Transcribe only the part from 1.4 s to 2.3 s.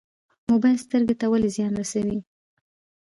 زیان رسوي؟